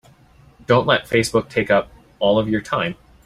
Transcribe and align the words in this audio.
Don't 0.65 0.87
let 0.87 1.05
Facebook 1.05 1.47
take 1.47 1.69
up 1.69 1.91
all 2.17 2.39
of 2.39 2.49
your 2.49 2.61
time. 2.61 2.95